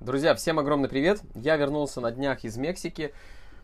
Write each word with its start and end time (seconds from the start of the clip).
Друзья, 0.00 0.34
всем 0.34 0.58
огромный 0.58 0.88
привет! 0.88 1.20
Я 1.34 1.56
вернулся 1.56 2.00
на 2.00 2.10
днях 2.10 2.42
из 2.44 2.56
Мексики. 2.56 3.12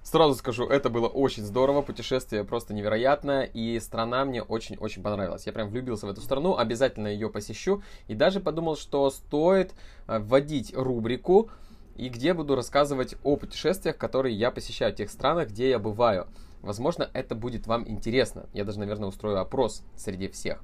Сразу 0.03 0.35
скажу, 0.35 0.69
это 0.69 0.91
было 0.91 1.07
очень 1.07 1.43
здорово, 1.43 1.81
путешествие 1.81 2.45
просто 2.45 2.75
невероятное, 2.75 3.45
и 3.45 3.81
страна 3.81 4.22
мне 4.27 4.43
очень-очень 4.43 5.03
понравилась. 5.03 5.46
Я 5.46 5.54
прям 5.54 5.71
влюбился 5.71 6.07
в 6.07 6.11
эту 6.11 6.21
страну, 6.21 6.59
обязательно 6.59 7.09
ее 7.09 7.30
посещу, 7.30 7.83
и 8.07 8.14
даже 8.14 8.41
подумал, 8.41 8.77
что 8.77 9.09
стоит 9.09 9.72
э, 10.09 10.19
вводить 10.19 10.77
рубрику, 10.77 11.49
и 11.96 12.10
где 12.10 12.35
буду 12.35 12.54
рассказывать 12.54 13.14
о 13.24 13.37
путешествиях, 13.37 13.96
которые 13.96 14.37
я 14.37 14.50
посещаю, 14.50 14.92
в 14.92 14.96
тех 14.96 15.08
странах, 15.08 15.48
где 15.48 15.71
я 15.71 15.78
бываю. 15.78 16.27
Возможно, 16.60 17.09
это 17.14 17.34
будет 17.34 17.66
вам 17.66 17.88
интересно. 17.88 18.45
Я 18.52 18.64
даже, 18.64 18.78
наверное, 18.78 19.09
устрою 19.09 19.41
опрос 19.41 19.82
среди 19.96 20.28
всех. 20.28 20.62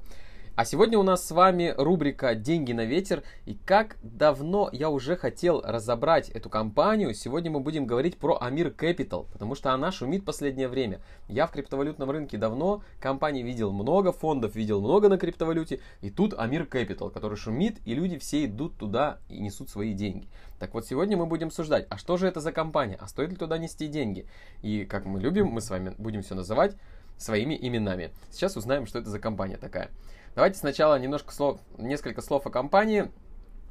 А 0.54 0.66
сегодня 0.66 0.98
у 0.98 1.02
нас 1.02 1.26
с 1.26 1.30
вами 1.30 1.72
рубрика 1.78 2.34
«Деньги 2.34 2.72
на 2.72 2.84
ветер». 2.84 3.22
И 3.46 3.54
как 3.54 3.96
давно 4.02 4.68
я 4.70 4.90
уже 4.90 5.16
хотел 5.16 5.62
разобрать 5.62 6.28
эту 6.28 6.50
компанию, 6.50 7.14
сегодня 7.14 7.50
мы 7.50 7.60
будем 7.60 7.86
говорить 7.86 8.18
про 8.18 8.36
Амир 8.38 8.68
Capital, 8.68 9.26
потому 9.32 9.54
что 9.54 9.72
она 9.72 9.90
шумит 9.90 10.26
последнее 10.26 10.68
время. 10.68 11.00
Я 11.26 11.46
в 11.46 11.52
криптовалютном 11.52 12.10
рынке 12.10 12.36
давно, 12.36 12.82
компаний 13.00 13.42
видел 13.42 13.72
много, 13.72 14.12
фондов 14.12 14.54
видел 14.54 14.82
много 14.82 15.08
на 15.08 15.16
криптовалюте, 15.16 15.80
и 16.02 16.10
тут 16.10 16.34
Амир 16.36 16.64
Capital, 16.64 17.10
который 17.10 17.38
шумит, 17.38 17.78
и 17.86 17.94
люди 17.94 18.18
все 18.18 18.44
идут 18.44 18.76
туда 18.76 19.20
и 19.30 19.40
несут 19.40 19.70
свои 19.70 19.94
деньги. 19.94 20.28
Так 20.58 20.74
вот, 20.74 20.84
сегодня 20.84 21.16
мы 21.16 21.24
будем 21.24 21.46
обсуждать, 21.46 21.86
а 21.88 21.96
что 21.96 22.18
же 22.18 22.28
это 22.28 22.40
за 22.40 22.52
компания, 22.52 22.98
а 23.00 23.08
стоит 23.08 23.30
ли 23.30 23.36
туда 23.36 23.56
нести 23.56 23.86
деньги? 23.86 24.26
И 24.60 24.84
как 24.84 25.06
мы 25.06 25.18
любим, 25.18 25.46
мы 25.46 25.62
с 25.62 25.70
вами 25.70 25.94
будем 25.96 26.20
все 26.20 26.34
называть 26.34 26.76
своими 27.16 27.58
именами. 27.58 28.10
Сейчас 28.30 28.56
узнаем, 28.56 28.84
что 28.84 28.98
это 28.98 29.08
за 29.08 29.18
компания 29.18 29.56
такая. 29.56 29.90
Давайте 30.34 30.58
сначала 30.58 30.98
немножко 30.98 31.32
слов, 31.32 31.60
несколько 31.76 32.22
слов 32.22 32.46
о 32.46 32.50
компании. 32.50 33.10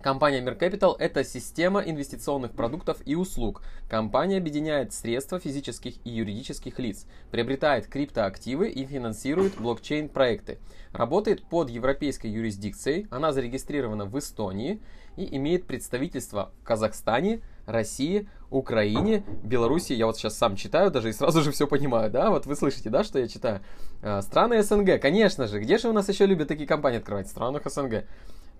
Компания 0.01 0.41
Mir 0.41 0.57
Capital– 0.57 0.95
это 0.99 1.23
система 1.23 1.81
инвестиционных 1.81 2.53
продуктов 2.53 2.97
и 3.05 3.15
услуг. 3.15 3.61
Компания 3.87 4.37
объединяет 4.37 4.93
средства 4.93 5.39
физических 5.39 5.95
и 6.03 6.09
юридических 6.09 6.79
лиц, 6.79 7.05
приобретает 7.29 7.85
криптоактивы 7.85 8.69
и 8.69 8.85
финансирует 8.85 9.59
блокчейн-проекты. 9.59 10.57
Работает 10.91 11.43
под 11.43 11.69
европейской 11.69 12.27
юрисдикцией, 12.27 13.07
она 13.11 13.31
зарегистрирована 13.31 14.05
в 14.05 14.17
Эстонии 14.17 14.81
и 15.17 15.35
имеет 15.37 15.67
представительство 15.67 16.51
в 16.61 16.63
Казахстане, 16.63 17.41
России, 17.67 18.27
Украине, 18.49 19.23
Беларуси. 19.43 19.93
Я 19.93 20.07
вот 20.07 20.17
сейчас 20.17 20.35
сам 20.35 20.55
читаю 20.55 20.89
даже 20.89 21.09
и 21.09 21.13
сразу 21.13 21.41
же 21.41 21.51
все 21.51 21.67
понимаю, 21.67 22.09
да? 22.09 22.31
Вот 22.31 22.47
вы 22.47 22.55
слышите, 22.55 22.89
да, 22.89 23.03
что 23.03 23.19
я 23.19 23.27
читаю? 23.27 23.61
А, 24.01 24.21
страны 24.21 24.63
СНГ, 24.63 24.99
конечно 24.99 25.47
же. 25.47 25.59
Где 25.59 25.77
же 25.77 25.89
у 25.89 25.93
нас 25.93 26.09
еще 26.09 26.25
любят 26.25 26.47
такие 26.47 26.67
компании 26.67 26.97
открывать? 26.97 27.27
В 27.27 27.29
странах 27.29 27.63
СНГ. 27.69 28.05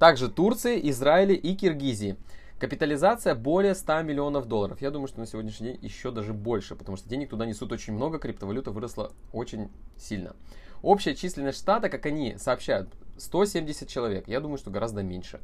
Также 0.01 0.29
Турции, 0.29 0.89
Израиле 0.89 1.35
и 1.35 1.53
Киргизии. 1.53 2.17
Капитализация 2.57 3.35
более 3.35 3.75
100 3.75 4.01
миллионов 4.01 4.47
долларов. 4.47 4.81
Я 4.81 4.89
думаю, 4.89 5.07
что 5.07 5.19
на 5.19 5.27
сегодняшний 5.27 5.73
день 5.73 5.79
еще 5.79 6.09
даже 6.09 6.33
больше, 6.33 6.75
потому 6.75 6.97
что 6.97 7.07
денег 7.07 7.29
туда 7.29 7.45
несут 7.45 7.71
очень 7.71 7.93
много, 7.93 8.17
криптовалюта 8.17 8.71
выросла 8.71 9.11
очень 9.31 9.69
сильно. 9.97 10.35
Общая 10.81 11.13
численность 11.13 11.59
штата, 11.59 11.87
как 11.87 12.07
они 12.07 12.35
сообщают, 12.39 12.89
170 13.17 13.87
человек. 13.87 14.27
Я 14.27 14.39
думаю, 14.39 14.57
что 14.57 14.71
гораздо 14.71 15.03
меньше. 15.03 15.39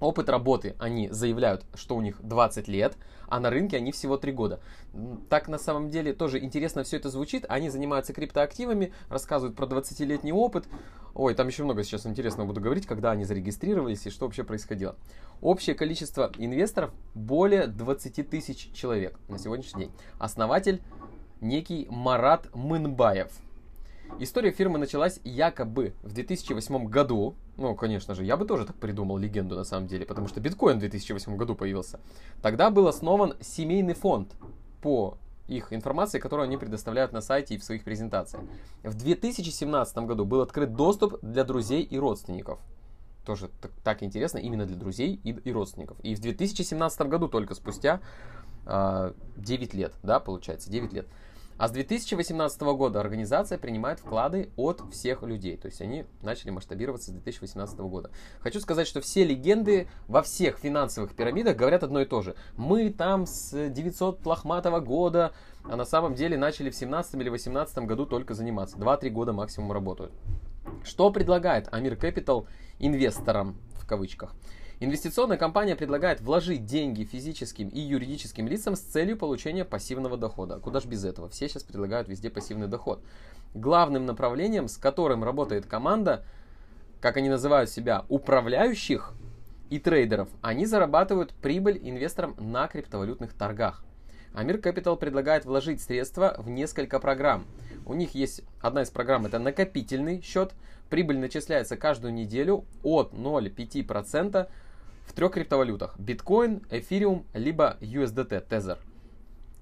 Опыт 0.00 0.28
работы 0.28 0.74
они 0.78 1.08
заявляют, 1.08 1.64
что 1.74 1.96
у 1.96 2.02
них 2.02 2.20
20 2.20 2.68
лет, 2.68 2.96
а 3.28 3.40
на 3.40 3.50
рынке 3.50 3.76
они 3.76 3.92
всего 3.92 4.16
3 4.16 4.32
года. 4.32 4.60
Так 5.30 5.48
на 5.48 5.58
самом 5.58 5.90
деле 5.90 6.12
тоже 6.12 6.38
интересно 6.40 6.84
все 6.84 6.96
это 6.96 7.10
звучит. 7.10 7.46
Они 7.48 7.70
занимаются 7.70 8.12
криптоактивами, 8.12 8.92
рассказывают 9.08 9.56
про 9.56 9.66
20-летний 9.66 10.32
опыт. 10.32 10.66
Ой, 11.14 11.34
там 11.34 11.46
еще 11.46 11.62
много 11.62 11.84
сейчас 11.84 12.06
интересного 12.06 12.48
буду 12.48 12.60
говорить, 12.60 12.86
когда 12.86 13.12
они 13.12 13.24
зарегистрировались 13.24 14.06
и 14.06 14.10
что 14.10 14.26
вообще 14.26 14.42
происходило. 14.42 14.96
Общее 15.40 15.76
количество 15.76 16.32
инвесторов 16.38 16.92
более 17.14 17.66
20 17.66 18.28
тысяч 18.28 18.72
человек 18.72 19.18
на 19.28 19.38
сегодняшний 19.38 19.84
день. 19.84 19.92
Основатель 20.18 20.82
некий 21.40 21.86
Марат 21.88 22.52
Мынбаев. 22.54 23.30
История 24.18 24.50
фирмы 24.50 24.78
началась 24.78 25.20
якобы 25.24 25.94
в 26.02 26.12
2008 26.12 26.86
году. 26.86 27.34
Ну, 27.56 27.74
конечно 27.76 28.14
же, 28.14 28.24
я 28.24 28.36
бы 28.36 28.46
тоже 28.46 28.66
так 28.66 28.76
придумал 28.76 29.16
легенду 29.16 29.54
на 29.54 29.64
самом 29.64 29.86
деле, 29.86 30.04
потому 30.04 30.26
что 30.26 30.40
биткоин 30.40 30.76
в 30.76 30.80
2008 30.80 31.36
году 31.36 31.54
появился. 31.54 32.00
Тогда 32.42 32.70
был 32.70 32.88
основан 32.88 33.34
семейный 33.40 33.94
фонд 33.94 34.32
по 34.82 35.16
их 35.46 35.72
информации, 35.72 36.18
которую 36.18 36.44
они 36.44 36.56
предоставляют 36.56 37.12
на 37.12 37.20
сайте 37.20 37.54
и 37.54 37.58
в 37.58 37.64
своих 37.64 37.84
презентациях. 37.84 38.42
В 38.82 38.94
2017 38.94 39.98
году 39.98 40.24
был 40.24 40.40
открыт 40.40 40.74
доступ 40.74 41.18
для 41.22 41.44
друзей 41.44 41.82
и 41.82 41.98
родственников. 41.98 42.58
Тоже 43.24 43.48
так, 43.60 43.70
так 43.82 44.02
интересно, 44.02 44.38
именно 44.38 44.66
для 44.66 44.76
друзей 44.76 45.20
и, 45.22 45.30
и 45.30 45.52
родственников. 45.52 45.98
И 46.00 46.14
в 46.14 46.20
2017 46.20 47.00
году, 47.02 47.28
только 47.28 47.54
спустя 47.54 47.96
э, 47.96 48.66
а, 48.66 49.14
9 49.36 49.74
лет, 49.74 49.94
да, 50.02 50.20
получается, 50.20 50.70
9 50.70 50.92
лет, 50.92 51.06
а 51.56 51.68
с 51.68 51.70
2018 51.70 52.60
года 52.62 53.00
организация 53.00 53.58
принимает 53.58 54.00
вклады 54.00 54.50
от 54.56 54.82
всех 54.92 55.22
людей. 55.22 55.56
То 55.56 55.66
есть 55.66 55.80
они 55.80 56.04
начали 56.22 56.50
масштабироваться 56.50 57.10
с 57.10 57.14
2018 57.14 57.78
года. 57.80 58.10
Хочу 58.40 58.60
сказать, 58.60 58.86
что 58.86 59.00
все 59.00 59.24
легенды 59.24 59.88
во 60.08 60.22
всех 60.22 60.58
финансовых 60.58 61.14
пирамидах 61.14 61.56
говорят 61.56 61.82
одно 61.82 62.00
и 62.00 62.04
то 62.04 62.22
же. 62.22 62.34
Мы 62.56 62.90
там 62.90 63.26
с 63.26 63.70
900 63.70 64.24
лохматого 64.26 64.80
года, 64.80 65.32
а 65.64 65.76
на 65.76 65.84
самом 65.84 66.14
деле 66.14 66.36
начали 66.36 66.70
в 66.70 66.74
17 66.74 67.14
или 67.14 67.28
18 67.28 67.78
году 67.78 68.06
только 68.06 68.34
заниматься. 68.34 68.76
2-3 68.76 69.10
года 69.10 69.32
максимум 69.32 69.72
работают. 69.72 70.12
Что 70.82 71.10
предлагает 71.10 71.68
Амир 71.72 71.94
Capital 71.94 72.46
инвесторам 72.78 73.56
в 73.74 73.86
кавычках? 73.86 74.34
Инвестиционная 74.84 75.38
компания 75.38 75.76
предлагает 75.76 76.20
вложить 76.20 76.66
деньги 76.66 77.04
физическим 77.04 77.70
и 77.70 77.80
юридическим 77.80 78.46
лицам 78.46 78.76
с 78.76 78.80
целью 78.80 79.16
получения 79.16 79.64
пассивного 79.64 80.18
дохода. 80.18 80.58
Куда 80.58 80.80
ж 80.80 80.84
без 80.84 81.06
этого? 81.06 81.30
Все 81.30 81.48
сейчас 81.48 81.62
предлагают 81.62 82.06
везде 82.06 82.28
пассивный 82.28 82.66
доход. 82.66 83.02
Главным 83.54 84.04
направлением, 84.04 84.68
с 84.68 84.76
которым 84.76 85.24
работает 85.24 85.64
команда, 85.64 86.22
как 87.00 87.16
они 87.16 87.30
называют 87.30 87.70
себя, 87.70 88.04
управляющих 88.10 89.14
и 89.70 89.78
трейдеров, 89.78 90.28
они 90.42 90.66
зарабатывают 90.66 91.32
прибыль 91.32 91.80
инвесторам 91.82 92.36
на 92.38 92.68
криптовалютных 92.68 93.32
торгах. 93.32 93.86
Амир 94.34 94.56
Capital 94.56 94.98
предлагает 94.98 95.46
вложить 95.46 95.80
средства 95.80 96.34
в 96.36 96.50
несколько 96.50 97.00
программ. 97.00 97.46
У 97.86 97.94
них 97.94 98.14
есть 98.14 98.42
одна 98.60 98.82
из 98.82 98.90
программ, 98.90 99.24
это 99.24 99.38
накопительный 99.38 100.20
счет. 100.20 100.52
Прибыль 100.90 101.18
начисляется 101.18 101.78
каждую 101.78 102.12
неделю 102.12 102.66
от 102.82 103.14
0,5% 103.14 104.46
в 105.04 105.12
трех 105.12 105.32
криптовалютах. 105.32 105.98
Биткоин, 105.98 106.62
эфириум, 106.70 107.26
либо 107.34 107.76
USDT, 107.80 108.48
Tether. 108.48 108.78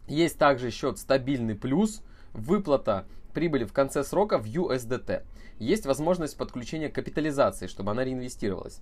Есть 0.08 0.38
также 0.38 0.70
счет 0.70 0.98
стабильный 0.98 1.54
плюс, 1.54 2.02
выплата 2.32 3.06
прибыли 3.32 3.64
в 3.64 3.72
конце 3.72 4.04
срока 4.04 4.38
в 4.38 4.46
USDT. 4.46 5.24
Есть 5.58 5.86
возможность 5.86 6.36
подключения 6.36 6.88
капитализации, 6.88 7.66
чтобы 7.66 7.92
она 7.92 8.04
реинвестировалась. 8.04 8.80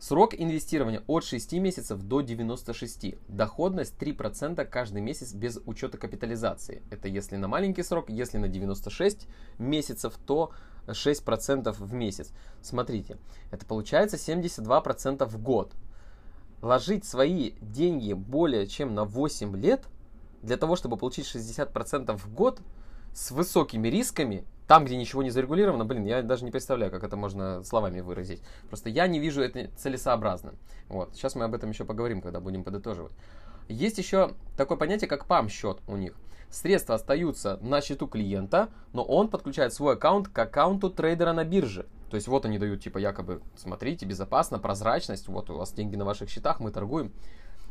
Срок 0.00 0.32
инвестирования 0.34 1.02
от 1.08 1.24
6 1.24 1.54
месяцев 1.54 2.00
до 2.00 2.20
96. 2.20 3.16
Доходность 3.26 3.94
3% 3.98 4.64
каждый 4.64 5.02
месяц 5.02 5.32
без 5.32 5.58
учета 5.66 5.98
капитализации. 5.98 6.82
Это 6.90 7.08
если 7.08 7.34
на 7.34 7.48
маленький 7.48 7.82
срок, 7.82 8.08
если 8.08 8.38
на 8.38 8.46
96 8.46 9.26
месяцев, 9.58 10.14
то 10.24 10.52
6% 10.86 11.72
в 11.72 11.92
месяц. 11.94 12.30
Смотрите, 12.62 13.18
это 13.50 13.66
получается 13.66 14.16
72% 14.16 15.26
в 15.26 15.42
год. 15.42 15.72
Ложить 16.62 17.04
свои 17.04 17.52
деньги 17.60 18.12
более 18.12 18.68
чем 18.68 18.94
на 18.94 19.04
8 19.04 19.56
лет 19.56 19.84
для 20.42 20.56
того, 20.56 20.76
чтобы 20.76 20.96
получить 20.96 21.26
60% 21.26 22.16
в 22.16 22.32
год 22.32 22.60
с 23.12 23.30
высокими 23.30 23.88
рисками, 23.88 24.44
там, 24.66 24.84
где 24.84 24.96
ничего 24.96 25.22
не 25.22 25.30
зарегулировано, 25.30 25.84
блин, 25.84 26.04
я 26.04 26.22
даже 26.22 26.44
не 26.44 26.50
представляю, 26.50 26.92
как 26.92 27.02
это 27.02 27.16
можно 27.16 27.62
словами 27.64 28.00
выразить. 28.00 28.42
Просто 28.68 28.90
я 28.90 29.06
не 29.06 29.18
вижу 29.18 29.40
это 29.40 29.70
целесообразным. 29.76 30.56
Вот. 30.88 31.14
Сейчас 31.14 31.34
мы 31.34 31.44
об 31.44 31.54
этом 31.54 31.70
еще 31.70 31.84
поговорим, 31.84 32.20
когда 32.20 32.40
будем 32.40 32.64
подытоживать. 32.64 33.12
Есть 33.68 33.98
еще 33.98 34.32
такое 34.56 34.76
понятие, 34.76 35.08
как 35.08 35.26
PAM-счет 35.26 35.78
у 35.88 35.96
них. 35.96 36.14
Средства 36.50 36.94
остаются 36.94 37.58
на 37.62 37.80
счету 37.80 38.06
клиента, 38.06 38.68
но 38.92 39.02
он 39.02 39.28
подключает 39.28 39.74
свой 39.74 39.94
аккаунт 39.94 40.28
к 40.28 40.38
аккаунту 40.38 40.90
трейдера 40.90 41.32
на 41.32 41.44
бирже. 41.44 41.86
То 42.10 42.16
есть 42.16 42.26
вот 42.28 42.46
они 42.46 42.58
дают 42.58 42.82
типа 42.82 42.98
якобы, 42.98 43.42
смотрите, 43.56 44.06
безопасно, 44.06 44.58
прозрачность, 44.58 45.28
вот 45.28 45.50
у 45.50 45.56
вас 45.56 45.72
деньги 45.72 45.96
на 45.96 46.06
ваших 46.06 46.30
счетах, 46.30 46.60
мы 46.60 46.70
торгуем. 46.70 47.12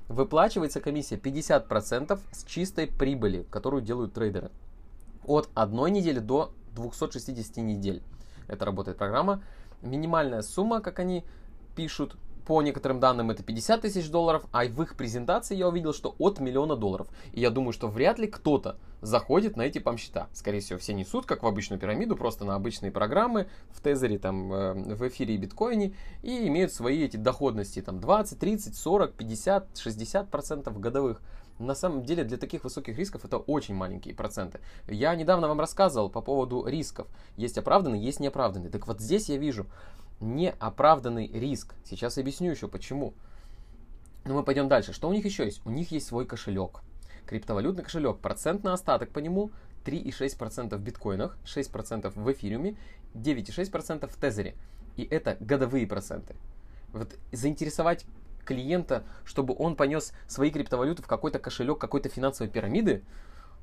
Выплачивается 0.07 0.79
комиссия 0.79 1.15
50% 1.15 2.19
с 2.31 2.43
чистой 2.45 2.87
прибыли, 2.87 3.47
которую 3.49 3.81
делают 3.81 4.13
трейдеры. 4.13 4.51
От 5.27 5.49
одной 5.53 5.91
недели 5.91 6.19
до 6.19 6.53
260 6.75 7.57
недель. 7.57 8.01
Это 8.47 8.65
работает 8.65 8.97
программа. 8.97 9.43
Минимальная 9.81 10.41
сумма, 10.41 10.81
как 10.81 10.99
они 10.99 11.23
пишут, 11.75 12.15
по 12.47 12.61
некоторым 12.61 13.01
данным 13.01 13.29
это 13.29 13.43
50 13.43 13.81
тысяч 13.81 14.09
долларов, 14.09 14.45
а 14.53 14.63
в 14.63 14.81
их 14.81 14.95
презентации 14.95 15.53
я 15.53 15.67
увидел, 15.67 15.93
что 15.93 16.15
от 16.17 16.39
миллиона 16.39 16.77
долларов. 16.77 17.09
И 17.33 17.41
я 17.41 17.49
думаю, 17.49 17.73
что 17.73 17.89
вряд 17.89 18.19
ли 18.19 18.27
кто-то 18.27 18.77
заходит 19.01 19.57
на 19.57 19.63
эти 19.63 19.79
пам-счета. 19.79 20.29
Скорее 20.31 20.61
всего, 20.61 20.79
все 20.79 20.93
несут, 20.93 21.25
как 21.25 21.43
в 21.43 21.45
обычную 21.45 21.77
пирамиду, 21.77 22.15
просто 22.15 22.45
на 22.45 22.55
обычные 22.55 22.93
программы 22.93 23.49
в 23.71 23.81
Тезере, 23.81 24.17
там, 24.17 24.53
э, 24.53 24.73
в 24.95 25.07
эфире 25.09 25.35
и 25.35 25.37
биткоине, 25.37 25.93
и 26.23 26.47
имеют 26.47 26.71
свои 26.71 27.03
эти 27.03 27.17
доходности, 27.17 27.81
там, 27.81 27.99
20, 27.99 28.39
30, 28.39 28.77
40, 28.77 29.13
50, 29.13 29.77
60 29.77 30.29
процентов 30.29 30.79
годовых. 30.79 31.21
На 31.59 31.73
самом 31.73 32.03
деле 32.03 32.23
для 32.23 32.37
таких 32.37 32.63
высоких 32.63 32.97
рисков 32.97 33.25
это 33.25 33.37
очень 33.37 33.73
маленькие 33.73 34.13
проценты. 34.13 34.59
Я 34.87 35.15
недавно 35.15 35.47
вам 35.47 35.59
рассказывал 35.59 36.09
по 36.09 36.21
поводу 36.21 36.65
рисков. 36.67 37.07
Есть 37.35 37.57
оправданные, 37.57 38.03
есть 38.03 38.19
неоправданные. 38.19 38.69
Так 38.69 38.87
вот 38.87 39.01
здесь 39.01 39.29
я 39.29 39.37
вижу 39.37 39.65
неоправданный 40.19 41.27
риск. 41.27 41.73
Сейчас 41.83 42.17
объясню 42.17 42.51
еще 42.51 42.67
почему. 42.67 43.13
Но 44.25 44.35
мы 44.35 44.43
пойдем 44.43 44.67
дальше. 44.67 44.93
Что 44.93 45.09
у 45.09 45.13
них 45.13 45.25
еще 45.25 45.45
есть? 45.45 45.65
У 45.65 45.69
них 45.69 45.91
есть 45.91 46.07
свой 46.07 46.25
кошелек. 46.25 46.81
Криптовалютный 47.25 47.83
кошелек. 47.83 48.19
Процентный 48.19 48.73
остаток 48.73 49.09
по 49.09 49.19
нему 49.19 49.51
3,6% 49.85 50.75
в 50.75 50.81
биткоинах, 50.81 51.37
6% 51.45 52.11
в 52.13 52.31
эфириуме, 52.31 52.75
9,6% 53.15 54.07
в 54.07 54.15
тезере. 54.17 54.55
И 54.95 55.03
это 55.03 55.37
годовые 55.39 55.87
проценты. 55.87 56.35
Вот 56.93 57.15
заинтересовать 57.31 58.05
клиента, 58.47 59.03
чтобы 59.25 59.55
он 59.57 59.75
понес 59.75 60.13
свои 60.27 60.49
криптовалюты 60.49 61.03
в 61.03 61.07
какой-то 61.07 61.39
кошелек 61.39 61.77
какой-то 61.77 62.09
финансовой 62.09 62.51
пирамиды, 62.51 63.03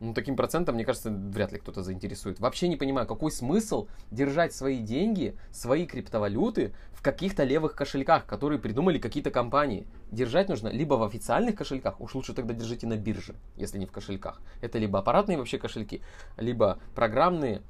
ну, 0.00 0.12
таким 0.12 0.36
процентом, 0.36 0.74
мне 0.74 0.84
кажется, 0.84 1.10
вряд 1.10 1.52
ли 1.52 1.58
кто-то 1.58 1.82
заинтересует. 1.82 2.40
Вообще 2.40 2.68
не 2.68 2.76
понимаю, 2.76 3.06
какой 3.06 3.30
смысл 3.30 3.86
держать 4.10 4.52
свои 4.52 4.78
деньги, 4.78 5.36
свои 5.50 5.86
криптовалюты 5.86 6.74
в 6.92 7.02
каких-то 7.02 7.44
левых 7.44 7.74
кошельках, 7.74 8.26
которые 8.26 8.58
придумали 8.58 8.98
какие-то 8.98 9.30
компании. 9.30 9.86
Держать 10.10 10.48
нужно 10.48 10.68
либо 10.68 10.94
в 10.94 11.02
официальных 11.04 11.54
кошельках, 11.54 12.00
уж 12.00 12.14
лучше 12.14 12.34
тогда 12.34 12.54
держите 12.54 12.86
на 12.86 12.96
бирже, 12.96 13.34
если 13.56 13.78
не 13.78 13.86
в 13.86 13.92
кошельках. 13.92 14.40
Это 14.60 14.78
либо 14.78 14.98
аппаратные 14.98 15.38
вообще 15.38 15.58
кошельки, 15.58 16.02
либо 16.36 16.78
программные 16.94 17.62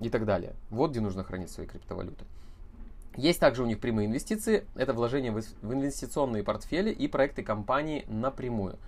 и 0.00 0.10
так 0.10 0.26
далее. 0.26 0.54
Вот 0.70 0.90
где 0.90 1.00
нужно 1.00 1.24
хранить 1.24 1.50
свои 1.50 1.66
криптовалюты. 1.66 2.24
Есть 3.18 3.40
также 3.40 3.64
у 3.64 3.66
них 3.66 3.80
прямые 3.80 4.06
инвестиции, 4.06 4.64
это 4.76 4.92
вложение 4.92 5.32
в 5.32 5.72
инвестиционные 5.72 6.44
портфели 6.44 6.92
и 6.92 7.08
проекты 7.08 7.42
компании 7.42 8.04
напрямую. 8.06 8.78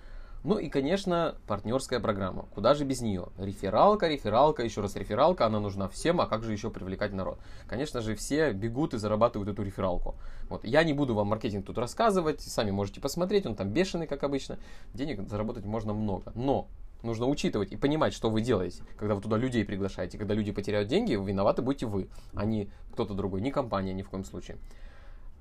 Ну 0.45 0.57
и, 0.57 0.69
конечно, 0.69 1.35
партнерская 1.47 1.99
программа. 1.99 2.45
Куда 2.55 2.73
же 2.73 2.85
без 2.85 3.01
нее? 3.01 3.27
Рефералка, 3.37 4.07
рефералка, 4.07 4.63
еще 4.63 4.79
раз 4.79 4.95
рефералка, 4.95 5.47
она 5.47 5.59
нужна 5.59 5.89
всем, 5.89 6.21
а 6.21 6.27
как 6.27 6.43
же 6.43 6.53
еще 6.53 6.69
привлекать 6.69 7.11
народ? 7.11 7.39
Конечно 7.67 7.99
же, 7.99 8.15
все 8.15 8.53
бегут 8.53 8.93
и 8.93 8.99
зарабатывают 8.99 9.49
эту 9.49 9.63
рефералку. 9.63 10.15
Вот. 10.47 10.63
Я 10.63 10.85
не 10.85 10.93
буду 10.93 11.13
вам 11.13 11.27
маркетинг 11.27 11.65
тут 11.65 11.77
рассказывать, 11.77 12.39
сами 12.39 12.71
можете 12.71 13.01
посмотреть, 13.01 13.45
он 13.45 13.55
там 13.55 13.67
бешеный, 13.69 14.07
как 14.07 14.23
обычно. 14.23 14.57
Денег 14.93 15.27
заработать 15.27 15.65
можно 15.65 15.93
много. 15.93 16.31
Но 16.35 16.69
нужно 17.03 17.27
учитывать 17.27 17.71
и 17.71 17.77
понимать, 17.77 18.13
что 18.13 18.29
вы 18.29 18.41
делаете, 18.41 18.83
когда 18.97 19.15
вы 19.15 19.21
туда 19.21 19.37
людей 19.37 19.65
приглашаете. 19.65 20.17
Когда 20.17 20.33
люди 20.33 20.51
потеряют 20.51 20.87
деньги, 20.87 21.13
виноваты 21.13 21.61
будете 21.61 21.85
вы, 21.85 22.09
а 22.33 22.45
не 22.45 22.69
кто-то 22.93 23.13
другой, 23.13 23.41
не 23.41 23.51
компания 23.51 23.93
ни 23.93 24.01
в 24.01 24.09
коем 24.09 24.23
случае. 24.23 24.57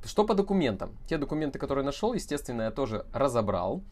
Что 0.04 0.24
по 0.24 0.34
документам? 0.34 0.96
Те 1.08 1.18
документы, 1.18 1.58
которые 1.58 1.84
нашел, 1.84 2.14
естественно, 2.14 2.62
я 2.62 2.70
тоже 2.70 3.04
разобрал 3.12 3.82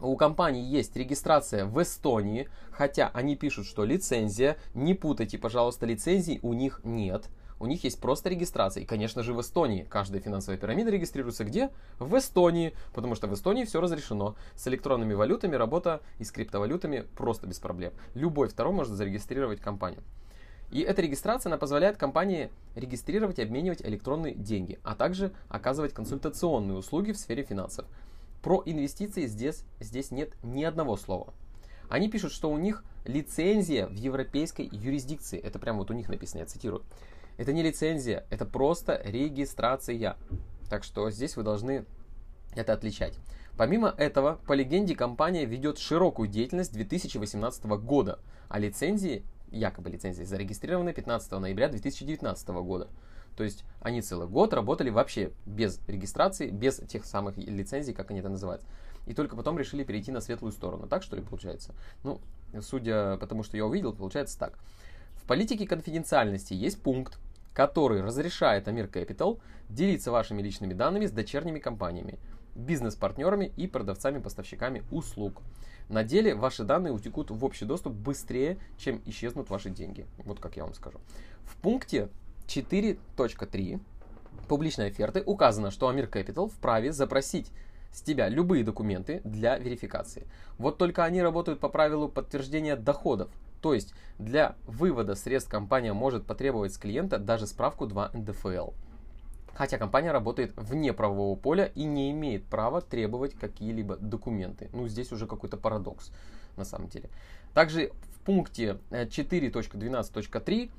у 0.00 0.16
компании 0.16 0.64
есть 0.64 0.96
регистрация 0.96 1.66
в 1.66 1.80
Эстонии, 1.82 2.48
хотя 2.70 3.10
они 3.12 3.36
пишут, 3.36 3.66
что 3.66 3.84
лицензия, 3.84 4.56
не 4.74 4.94
путайте, 4.94 5.38
пожалуйста, 5.38 5.86
лицензий 5.86 6.40
у 6.42 6.52
них 6.54 6.80
нет. 6.84 7.28
У 7.60 7.66
них 7.66 7.84
есть 7.84 8.00
просто 8.00 8.30
регистрация. 8.30 8.82
И, 8.82 8.86
конечно 8.86 9.22
же, 9.22 9.34
в 9.34 9.40
Эстонии. 9.42 9.86
Каждая 9.88 10.22
финансовая 10.22 10.58
пирамида 10.58 10.90
регистрируется 10.90 11.44
где? 11.44 11.68
В 11.98 12.16
Эстонии. 12.16 12.74
Потому 12.94 13.14
что 13.14 13.28
в 13.28 13.34
Эстонии 13.34 13.66
все 13.66 13.82
разрешено. 13.82 14.34
С 14.56 14.66
электронными 14.66 15.12
валютами 15.12 15.56
работа 15.56 16.00
и 16.18 16.24
с 16.24 16.32
криптовалютами 16.32 17.04
просто 17.16 17.46
без 17.46 17.58
проблем. 17.58 17.92
Любой 18.14 18.48
второй 18.48 18.72
может 18.72 18.94
зарегистрировать 18.94 19.60
компанию. 19.60 20.02
И 20.70 20.80
эта 20.80 21.02
регистрация 21.02 21.50
она 21.50 21.58
позволяет 21.58 21.98
компании 21.98 22.50
регистрировать 22.76 23.38
и 23.38 23.42
обменивать 23.42 23.82
электронные 23.82 24.34
деньги, 24.34 24.78
а 24.82 24.94
также 24.94 25.32
оказывать 25.48 25.92
консультационные 25.92 26.78
услуги 26.78 27.12
в 27.12 27.18
сфере 27.18 27.42
финансов. 27.42 27.86
Про 28.40 28.62
инвестиции 28.64 29.26
здесь, 29.26 29.64
здесь 29.80 30.12
нет 30.12 30.32
ни 30.42 30.64
одного 30.64 30.96
слова. 30.96 31.34
Они 31.90 32.08
пишут, 32.08 32.32
что 32.32 32.50
у 32.50 32.56
них 32.56 32.84
лицензия 33.04 33.86
в 33.86 33.94
европейской 33.96 34.66
юрисдикции. 34.70 35.38
Это 35.38 35.58
прямо 35.58 35.80
вот 35.80 35.90
у 35.90 35.94
них 35.94 36.08
написано, 36.08 36.40
я 36.40 36.46
цитирую. 36.46 36.82
Это 37.40 37.54
не 37.54 37.62
лицензия, 37.62 38.26
это 38.28 38.44
просто 38.44 39.00
регистрация. 39.02 40.18
Так 40.68 40.84
что 40.84 41.10
здесь 41.10 41.38
вы 41.38 41.42
должны 41.42 41.86
это 42.54 42.74
отличать. 42.74 43.14
Помимо 43.56 43.94
этого, 43.96 44.38
по 44.46 44.52
легенде, 44.52 44.94
компания 44.94 45.46
ведет 45.46 45.78
широкую 45.78 46.28
деятельность 46.28 46.74
2018 46.74 47.64
года, 47.64 48.18
а 48.50 48.58
лицензии, 48.58 49.24
якобы 49.50 49.88
лицензии, 49.88 50.22
зарегистрированы 50.22 50.92
15 50.92 51.32
ноября 51.32 51.70
2019 51.70 52.48
года. 52.48 52.88
То 53.38 53.42
есть 53.42 53.64
они 53.80 54.02
целый 54.02 54.28
год 54.28 54.52
работали 54.52 54.90
вообще 54.90 55.32
без 55.46 55.80
регистрации, 55.88 56.50
без 56.50 56.76
тех 56.76 57.06
самых 57.06 57.38
лицензий, 57.38 57.94
как 57.94 58.10
они 58.10 58.20
это 58.20 58.28
называют. 58.28 58.62
И 59.06 59.14
только 59.14 59.34
потом 59.34 59.58
решили 59.58 59.82
перейти 59.82 60.12
на 60.12 60.20
светлую 60.20 60.52
сторону. 60.52 60.86
Так 60.88 61.02
что 61.02 61.16
ли 61.16 61.22
получается? 61.22 61.74
Ну, 62.04 62.20
судя 62.60 63.16
по 63.16 63.26
тому, 63.26 63.44
что 63.44 63.56
я 63.56 63.64
увидел, 63.64 63.94
получается 63.94 64.38
так. 64.38 64.58
В 65.14 65.24
политике 65.24 65.66
конфиденциальности 65.66 66.52
есть 66.52 66.82
пункт, 66.82 67.18
который 67.54 68.02
разрешает 68.02 68.68
Амир 68.68 68.86
Capital 68.86 69.40
делиться 69.68 70.10
вашими 70.10 70.42
личными 70.42 70.74
данными 70.74 71.06
с 71.06 71.12
дочерними 71.12 71.58
компаниями, 71.58 72.18
бизнес-партнерами 72.54 73.52
и 73.56 73.66
продавцами-поставщиками 73.66 74.84
услуг. 74.90 75.42
На 75.88 76.04
деле 76.04 76.34
ваши 76.34 76.64
данные 76.64 76.92
утекут 76.92 77.30
в 77.30 77.44
общий 77.44 77.64
доступ 77.64 77.92
быстрее, 77.94 78.58
чем 78.78 79.02
исчезнут 79.06 79.50
ваши 79.50 79.70
деньги. 79.70 80.06
Вот 80.24 80.38
как 80.38 80.56
я 80.56 80.64
вам 80.64 80.74
скажу. 80.74 81.00
В 81.42 81.56
пункте 81.56 82.08
4.3 82.46 83.80
публичной 84.48 84.86
оферты 84.88 85.22
указано, 85.24 85.70
что 85.70 85.88
Амир 85.88 86.06
Capital 86.06 86.48
вправе 86.48 86.92
запросить 86.92 87.50
с 87.92 88.02
тебя 88.02 88.28
любые 88.28 88.64
документы 88.64 89.20
для 89.24 89.58
верификации. 89.58 90.26
Вот 90.58 90.78
только 90.78 91.04
они 91.04 91.22
работают 91.22 91.60
по 91.60 91.68
правилу 91.68 92.08
подтверждения 92.08 92.76
доходов. 92.76 93.30
То 93.60 93.74
есть 93.74 93.94
для 94.18 94.56
вывода 94.66 95.14
средств 95.14 95.50
компания 95.50 95.92
может 95.92 96.24
потребовать 96.26 96.74
с 96.74 96.78
клиента 96.78 97.18
даже 97.18 97.46
справку 97.46 97.86
2 97.86 98.10
НДФЛ. 98.14 98.70
Хотя 99.54 99.78
компания 99.78 100.12
работает 100.12 100.52
вне 100.56 100.92
правового 100.92 101.36
поля 101.36 101.66
и 101.66 101.84
не 101.84 102.10
имеет 102.12 102.44
права 102.44 102.80
требовать 102.80 103.34
какие-либо 103.34 103.96
документы. 103.96 104.70
Ну, 104.72 104.88
здесь 104.88 105.12
уже 105.12 105.26
какой-то 105.26 105.56
парадокс 105.58 106.12
на 106.56 106.64
самом 106.64 106.88
деле. 106.88 107.10
Также 107.52 107.92
в 108.14 108.20
пункте 108.20 108.78
4.12.3 108.90 110.70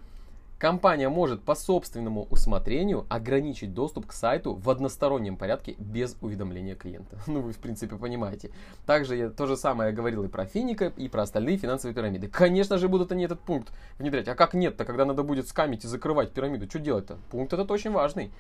Компания 0.61 1.09
может 1.09 1.41
по 1.41 1.55
собственному 1.55 2.27
усмотрению 2.29 3.07
ограничить 3.09 3.73
доступ 3.73 4.05
к 4.05 4.13
сайту 4.13 4.53
в 4.53 4.69
одностороннем 4.69 5.35
порядке 5.35 5.73
без 5.79 6.15
уведомления 6.21 6.75
клиента. 6.75 7.17
Ну, 7.25 7.41
вы, 7.41 7.51
в 7.51 7.57
принципе, 7.57 7.95
понимаете. 7.95 8.51
Также 8.85 9.15
я 9.15 9.31
то 9.31 9.47
же 9.47 9.57
самое 9.57 9.89
я 9.89 9.95
говорил 9.95 10.23
и 10.23 10.27
про 10.27 10.45
Финика, 10.45 10.93
и 10.97 11.07
про 11.07 11.23
остальные 11.23 11.57
финансовые 11.57 11.95
пирамиды. 11.95 12.27
Конечно 12.27 12.77
же, 12.77 12.89
будут 12.89 13.11
они 13.11 13.23
этот 13.23 13.39
пункт 13.39 13.73
внедрять. 13.97 14.27
А 14.27 14.35
как 14.35 14.53
нет-то, 14.53 14.85
когда 14.85 15.03
надо 15.03 15.23
будет 15.23 15.47
скамить 15.47 15.83
и 15.83 15.87
закрывать 15.87 16.31
пирамиду? 16.31 16.69
Что 16.69 16.77
делать-то? 16.77 17.17
Пункт 17.31 17.53
этот 17.53 17.71
очень 17.71 17.89
важный. 17.89 18.31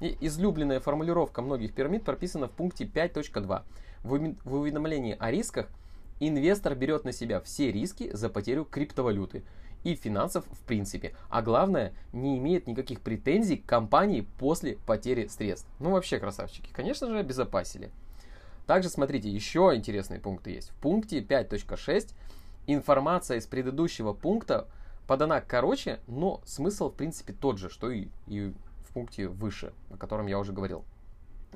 И 0.00 0.14
излюбленная 0.20 0.78
формулировка 0.78 1.40
многих 1.40 1.72
пирамид 1.72 2.04
прописана 2.04 2.48
в 2.48 2.50
пункте 2.50 2.84
5.2. 2.84 3.62
В 4.02 4.54
уведомлении 4.54 5.16
о 5.18 5.30
рисках 5.30 5.70
инвестор 6.20 6.74
берет 6.74 7.04
на 7.04 7.12
себя 7.12 7.40
все 7.40 7.72
риски 7.72 8.14
за 8.14 8.28
потерю 8.28 8.66
криптовалюты– 8.66 9.42
и 9.84 9.94
финансов 9.94 10.44
в 10.50 10.64
принципе. 10.64 11.14
А 11.28 11.42
главное, 11.42 11.92
не 12.12 12.38
имеет 12.38 12.66
никаких 12.66 13.00
претензий 13.00 13.56
к 13.56 13.66
компании 13.66 14.26
после 14.38 14.76
потери 14.86 15.26
средств. 15.26 15.68
Ну 15.78 15.90
вообще 15.90 16.18
красавчики, 16.18 16.70
конечно 16.72 17.08
же, 17.08 17.18
обезопасили. 17.18 17.90
Также 18.66 18.88
смотрите, 18.88 19.28
еще 19.28 19.72
интересные 19.74 20.20
пункты 20.20 20.50
есть. 20.50 20.70
В 20.70 20.74
пункте 20.76 21.20
5.6 21.20 22.14
информация 22.66 23.38
из 23.38 23.46
предыдущего 23.46 24.12
пункта 24.12 24.68
подана 25.06 25.40
короче, 25.40 26.00
но 26.06 26.40
смысл 26.44 26.90
в 26.90 26.94
принципе 26.94 27.32
тот 27.32 27.58
же, 27.58 27.68
что 27.68 27.90
и, 27.90 28.08
и 28.28 28.52
в 28.88 28.92
пункте 28.92 29.26
выше, 29.26 29.72
о 29.90 29.96
котором 29.96 30.26
я 30.26 30.38
уже 30.38 30.52
говорил. 30.52 30.84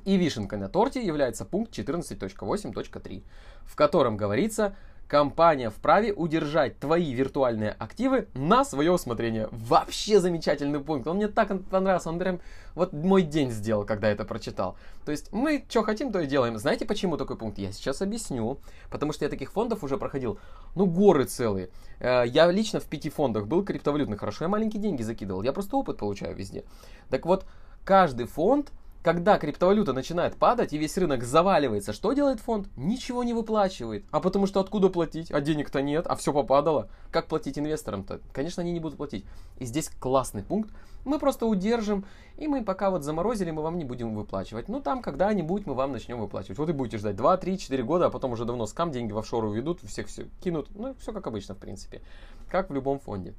И 0.05 0.15
вишенкой 0.17 0.59
на 0.59 0.69
торте 0.69 1.05
является 1.05 1.43
пункт 1.43 1.77
14.8.3, 1.77 3.23
в 3.63 3.75
котором 3.75 4.15
говорится, 4.15 4.75
компания 5.07 5.69
вправе 5.69 6.13
удержать 6.13 6.79
твои 6.79 7.13
виртуальные 7.13 7.71
активы 7.71 8.27
на 8.33 8.65
свое 8.65 8.91
усмотрение. 8.91 9.47
Вообще 9.51 10.19
замечательный 10.19 10.79
пункт. 10.79 11.07
Он 11.07 11.17
мне 11.17 11.27
так 11.27 11.63
понравился. 11.69 12.09
Он 12.09 12.19
прям 12.19 12.39
вот 12.75 12.93
мой 12.93 13.23
день 13.23 13.51
сделал, 13.51 13.85
когда 13.85 14.09
это 14.09 14.25
прочитал. 14.25 14.77
То 15.05 15.11
есть 15.11 15.31
мы 15.31 15.63
что 15.69 15.83
хотим, 15.83 16.11
то 16.11 16.19
и 16.19 16.27
делаем. 16.27 16.57
Знаете, 16.57 16.85
почему 16.85 17.17
такой 17.17 17.37
пункт? 17.37 17.57
Я 17.57 17.71
сейчас 17.71 18.01
объясню. 18.01 18.59
Потому 18.89 19.13
что 19.13 19.25
я 19.25 19.29
таких 19.29 19.51
фондов 19.51 19.83
уже 19.83 19.97
проходил, 19.97 20.39
ну, 20.75 20.85
горы 20.85 21.25
целые. 21.25 21.69
Э, 21.99 22.23
я 22.25 22.51
лично 22.51 22.79
в 22.79 22.85
пяти 22.85 23.09
фондах 23.09 23.47
был 23.47 23.63
криптовалютных. 23.63 24.19
Хорошо, 24.19 24.45
я 24.45 24.49
маленькие 24.49 24.81
деньги 24.81 25.01
закидывал. 25.03 25.41
Я 25.41 25.53
просто 25.53 25.77
опыт 25.77 25.97
получаю 25.97 26.35
везде. 26.35 26.65
Так 27.09 27.25
вот, 27.25 27.45
каждый 27.85 28.25
фонд 28.25 28.71
когда 29.07 29.37
криптовалюта 29.37 29.93
начинает 29.93 30.35
падать 30.35 30.73
и 30.73 30.77
весь 30.77 30.97
рынок 30.97 31.23
заваливается, 31.23 31.93
что 31.93 32.11
делает 32.11 32.41
фонд? 32.41 32.67
Ничего 32.75 33.23
не 33.23 33.33
выплачивает. 33.33 34.03
А 34.11 34.19
потому 34.19 34.47
что 34.47 34.59
откуда 34.59 34.89
платить? 34.89 35.31
А 35.31 35.39
денег-то 35.39 35.81
нет, 35.81 36.05
а 36.07 36.17
все 36.17 36.33
попадало. 36.33 36.89
Как 37.09 37.27
платить 37.27 37.57
инвесторам-то? 37.57 38.19
Конечно, 38.33 38.63
они 38.63 38.73
не 38.73 38.81
будут 38.81 38.97
платить. 38.97 39.23
И 39.59 39.63
здесь 39.63 39.87
классный 39.87 40.43
пункт. 40.43 40.71
Мы 41.05 41.19
просто 41.19 41.45
удержим, 41.45 42.03
и 42.35 42.49
мы 42.49 42.65
пока 42.65 42.89
вот 42.89 43.05
заморозили, 43.05 43.49
мы 43.49 43.61
вам 43.61 43.77
не 43.77 43.85
будем 43.85 44.13
выплачивать. 44.13 44.67
Ну 44.67 44.81
там 44.81 45.01
когда-нибудь 45.01 45.65
мы 45.65 45.73
вам 45.73 45.93
начнем 45.93 46.19
выплачивать. 46.19 46.57
Вот 46.57 46.67
и 46.67 46.73
будете 46.73 46.97
ждать 46.97 47.15
2, 47.15 47.37
3, 47.37 47.59
4 47.59 47.83
года, 47.83 48.07
а 48.07 48.09
потом 48.09 48.33
уже 48.33 48.43
давно 48.43 48.65
скам, 48.65 48.91
деньги 48.91 49.13
в 49.13 49.17
офшоры 49.17 49.47
уведут, 49.47 49.79
всех 49.83 50.07
все 50.07 50.25
кинут. 50.43 50.67
Ну, 50.75 50.95
все 50.99 51.13
как 51.13 51.27
обычно, 51.27 51.55
в 51.55 51.59
принципе. 51.59 52.01
Как 52.49 52.69
в 52.69 52.73
любом 52.73 52.99
фонде. 52.99 53.35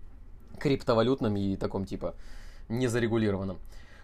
Криптовалютном 0.59 1.37
и 1.37 1.57
таком 1.57 1.85
типа 1.85 2.15
незарегулированном. 2.71 3.59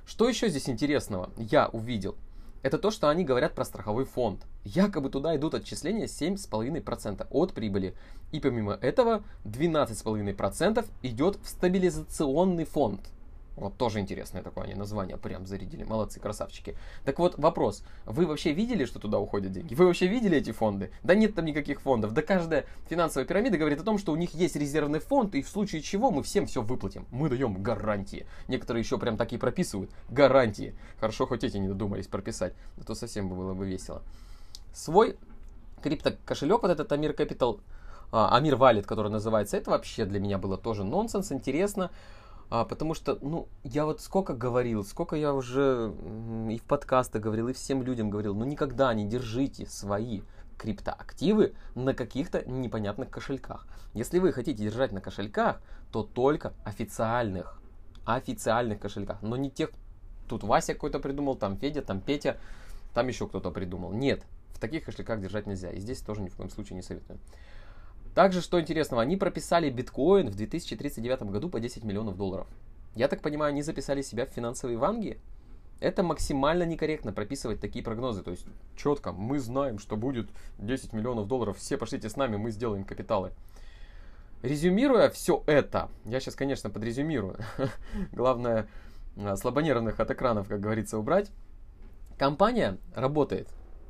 Что 0.07 0.29
еще 0.29 0.49
здесь 0.49 0.69
интересного 0.69 1.31
я 1.37 1.69
увидел? 1.69 2.17
Это 2.63 2.79
то, 2.79 2.91
что 2.91 3.09
они 3.09 3.25
говорят 3.25 3.55
про 3.55 3.65
страховой 3.65 4.05
фонд. 4.05 4.41
Якобы 4.65 5.11
туда 5.11 5.37
идут 5.37 5.55
отчисления 5.55 6.07
7,5% 6.07 7.27
от 7.31 7.53
прибыли. 7.53 7.95
И 8.33 8.41
помимо 8.41 8.73
этого 8.73 9.23
12,5% 9.45 10.87
идет 11.03 11.39
в 11.43 11.49
стабилизационный 11.49 12.65
фонд. 12.65 13.01
Вот 13.57 13.77
тоже 13.77 14.01
интересное 14.01 14.43
такое 14.43 14.65
они 14.65 14.75
название 14.75 15.17
прям 15.17 15.47
зарядили. 15.47 15.85
Молодцы, 15.85 16.19
красавчики. 16.19 16.77
Так 17.05 17.19
вот, 17.19 17.39
вопрос. 17.39 17.85
Вы 18.05 18.27
вообще 18.27 18.53
видели, 18.53 18.85
что 18.85 18.99
туда 18.99 19.19
уходят 19.19 19.53
деньги? 19.53 19.75
Вы 19.75 19.87
вообще 19.87 20.07
видели 20.09 20.39
эти 20.39 20.51
фонды? 20.51 20.91
Да 21.03 21.15
нет 21.15 21.35
там 21.35 21.45
никаких 21.45 21.81
фондов. 21.81 22.13
Да 22.13 22.23
каждая 22.23 22.65
финансовая 22.89 23.27
пирамида 23.27 23.57
говорит 23.57 23.81
о 23.81 23.85
том, 23.85 23.99
что 23.99 24.13
у 24.13 24.17
них 24.17 24.35
есть 24.35 24.57
резервный 24.57 24.99
фонд, 24.99 25.35
и 25.37 25.43
в 25.43 25.49
случае 25.49 25.83
чего 25.83 26.11
мы 26.11 26.23
всем 26.23 26.47
все 26.47 26.63
выплатим. 26.63 27.07
Мы 27.11 27.29
даем 27.29 27.63
гарантии. 27.63 28.27
Некоторые 28.49 28.83
еще 28.83 28.99
прям 28.99 29.17
так 29.17 29.33
и 29.33 29.39
прописывают. 29.39 29.91
Гарантии. 30.09 30.75
Хорошо, 30.99 31.27
хоть 31.27 31.45
эти 31.45 31.57
не 31.57 31.69
додумались 31.69 32.09
прописать. 32.09 32.55
А 32.77 32.85
то 32.85 32.95
совсем 32.95 33.29
бы 33.29 33.37
было 33.37 33.55
бы 33.55 33.67
весело. 33.67 34.03
Свой 34.73 35.17
крипто-кошелек, 35.81 36.63
вот 36.63 36.71
этот 36.71 36.91
Амир 36.91 37.13
Capital, 37.13 37.61
Амир 38.11 38.57
Валит, 38.57 38.87
который 38.87 39.11
называется, 39.11 39.57
это 39.57 39.71
вообще 39.71 40.05
для 40.05 40.19
меня 40.19 40.39
было 40.39 40.57
тоже 40.57 40.83
нонсенс, 40.83 41.31
интересно. 41.31 41.91
А, 42.51 42.65
потому 42.65 42.95
что, 42.95 43.19
ну, 43.23 43.49
я 43.63 43.85
вот 43.85 44.01
сколько 44.01 44.35
говорил, 44.35 44.85
сколько 44.85 45.17
я 45.17 45.35
уже 45.35 45.95
и 46.51 46.59
в 46.59 46.65
подкастах 46.65 47.23
говорил, 47.23 47.49
и 47.49 47.53
всем 47.53 47.83
людям 47.83 48.11
говорил, 48.11 48.35
ну 48.35 48.45
никогда 48.45 48.93
не 48.95 49.07
держите 49.07 49.67
свои 49.67 50.23
криптоактивы 50.59 51.55
на 51.75 51.95
каких-то 51.95 52.49
непонятных 52.49 53.11
кошельках. 53.11 53.67
Если 53.93 54.19
вы 54.19 54.33
хотите 54.33 54.63
держать 54.63 54.93
на 54.93 55.01
кошельках, 55.01 55.61
то 55.91 56.03
только 56.03 56.53
официальных, 56.65 57.61
официальных 58.05 58.81
кошельках, 58.81 59.23
но 59.23 59.37
не 59.37 59.51
тех, 59.51 59.71
тут 60.29 60.43
Вася 60.43 60.75
какой-то 60.75 61.01
придумал, 61.01 61.37
там 61.37 61.57
Федя, 61.57 61.83
там 61.83 62.01
Петя, 62.01 62.39
там 62.93 63.09
еще 63.09 63.27
кто-то 63.27 63.51
придумал. 63.51 63.93
Нет, 63.93 64.25
в 64.53 64.61
таких 64.61 64.85
кошельках 64.85 65.21
держать 65.21 65.47
нельзя, 65.47 65.71
и 65.71 65.81
здесь 65.81 66.01
тоже 66.01 66.23
ни 66.23 66.29
в 66.29 66.37
коем 66.37 66.51
случае 66.51 66.77
не 66.77 66.83
советую. 66.83 67.19
Также, 68.15 68.41
что 68.41 68.61
интересного, 68.61 69.03
они 69.03 69.17
прописали 69.17 69.71
биткоин 69.71 70.31
в 70.31 70.37
2039 70.37 71.23
году 71.25 71.49
по 71.49 71.59
10 71.59 71.83
миллионов 71.85 72.17
долларов. 72.17 72.47
Я 72.95 73.09
так 73.09 73.23
понимаю, 73.23 73.51
они 73.51 73.63
записали 73.63 74.03
себя 74.03 74.25
в 74.25 74.31
финансовые 74.31 74.79
ванги? 74.79 75.19
Это 75.81 76.05
максимально 76.05 76.63
некорректно 76.63 77.13
прописывать 77.13 77.61
такие 77.61 77.85
прогнозы. 77.85 78.23
То 78.23 78.31
есть 78.31 78.47
четко, 78.77 79.13
мы 79.13 79.41
знаем, 79.41 79.81
что 79.81 79.97
будет 79.97 80.29
10 80.59 80.93
миллионов 80.93 81.27
долларов, 81.27 81.59
все 81.59 81.77
пошлите 81.77 82.09
с 82.09 82.17
нами, 82.17 82.37
мы 82.37 82.53
сделаем 82.53 82.85
капиталы. 82.85 83.33
Резюмируя 84.43 85.11
все 85.11 85.43
это, 85.47 85.89
я 86.05 86.21
сейчас, 86.21 86.37
конечно, 86.37 86.71
подрезюмирую. 86.71 87.37
Главное, 88.13 88.69
а, 89.17 89.37
слабонервных 89.37 89.99
от 89.99 90.11
экранов, 90.11 90.49
как 90.49 90.61
говорится, 90.61 90.99
убрать. 90.99 91.31
Компания 92.19 92.79
работает 92.95 93.49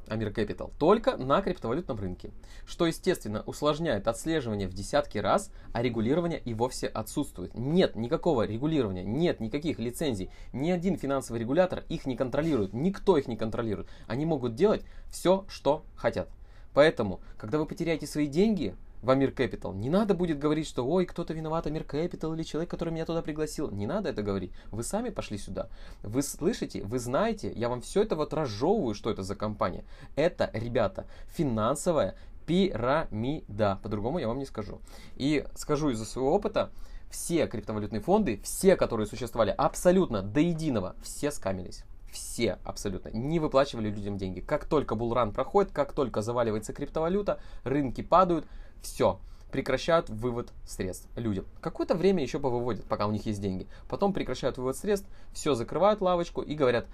Амир 0.08 0.28
Capital 0.28 0.72
только 0.78 1.16
на 1.16 1.42
криптовалютном 1.42 1.98
рынке, 1.98 2.30
что, 2.66 2.86
естественно, 2.86 3.42
усложняет 3.46 4.08
отслеживание 4.08 4.68
в 4.68 4.74
десятки 4.74 5.18
раз, 5.18 5.50
а 5.72 5.82
регулирование 5.82 6.40
и 6.40 6.54
вовсе 6.54 6.86
отсутствует. 6.86 7.54
Нет 7.54 7.96
никакого 7.96 8.46
регулирования, 8.46 9.04
нет 9.04 9.40
никаких 9.40 9.78
лицензий, 9.78 10.30
ни 10.52 10.70
один 10.70 10.96
финансовый 10.96 11.38
регулятор 11.38 11.84
их 11.88 12.06
не 12.06 12.16
контролирует, 12.16 12.72
никто 12.72 13.16
их 13.18 13.28
не 13.28 13.36
контролирует. 13.36 13.88
Они 14.06 14.26
могут 14.26 14.54
делать 14.54 14.82
все, 15.08 15.44
что 15.48 15.84
хотят. 15.96 16.28
Поэтому, 16.74 17.20
когда 17.38 17.58
вы 17.58 17.66
потеряете 17.66 18.06
свои 18.06 18.26
деньги, 18.26 18.74
в 19.04 19.10
Амир 19.10 19.30
Capital. 19.30 19.74
Не 19.74 19.90
надо 19.90 20.14
будет 20.14 20.38
говорить, 20.38 20.66
что 20.66 20.86
ой, 20.86 21.04
кто-то 21.04 21.34
виноват, 21.34 21.66
Амир 21.66 21.82
Capital 21.82 22.34
или 22.34 22.42
человек, 22.42 22.70
который 22.70 22.90
меня 22.90 23.04
туда 23.04 23.20
пригласил. 23.20 23.70
Не 23.70 23.86
надо 23.86 24.08
это 24.08 24.22
говорить. 24.22 24.52
Вы 24.70 24.82
сами 24.82 25.10
пошли 25.10 25.36
сюда. 25.36 25.68
Вы 26.02 26.22
слышите, 26.22 26.82
вы 26.82 26.98
знаете, 26.98 27.52
я 27.54 27.68
вам 27.68 27.82
все 27.82 28.02
это 28.02 28.16
вот 28.16 28.32
разжевываю, 28.32 28.94
что 28.94 29.10
это 29.10 29.22
за 29.22 29.36
компания. 29.36 29.84
Это, 30.16 30.50
ребята, 30.54 31.06
финансовая 31.26 32.16
пирамида. 32.46 33.78
По-другому 33.82 34.18
я 34.18 34.28
вам 34.28 34.38
не 34.38 34.46
скажу. 34.46 34.80
И 35.16 35.44
скажу 35.54 35.90
из-за 35.90 36.06
своего 36.06 36.32
опыта, 36.32 36.70
все 37.10 37.46
криптовалютные 37.46 38.00
фонды, 38.00 38.40
все, 38.42 38.74
которые 38.74 39.06
существовали 39.06 39.54
абсолютно 39.56 40.22
до 40.22 40.40
единого, 40.40 40.96
все 41.02 41.30
скамились 41.30 41.84
все 42.14 42.58
абсолютно 42.64 43.08
не 43.08 43.40
выплачивали 43.40 43.90
людям 43.90 44.16
деньги. 44.16 44.38
Как 44.40 44.66
только 44.66 44.94
булран 44.94 45.32
проходит, 45.32 45.72
как 45.72 45.92
только 45.92 46.22
заваливается 46.22 46.72
криптовалюта, 46.72 47.40
рынки 47.64 48.02
падают, 48.02 48.46
все, 48.82 49.18
прекращают 49.54 50.10
вывод 50.10 50.52
средств 50.66 51.08
людям. 51.14 51.44
Какое-то 51.60 51.94
время 51.94 52.24
еще 52.24 52.40
повыводят, 52.40 52.86
пока 52.86 53.06
у 53.06 53.12
них 53.12 53.24
есть 53.26 53.40
деньги. 53.40 53.68
Потом 53.88 54.12
прекращают 54.12 54.58
вывод 54.58 54.76
средств, 54.76 55.08
все, 55.32 55.54
закрывают 55.54 56.00
лавочку 56.00 56.42
и 56.42 56.56
говорят, 56.56 56.86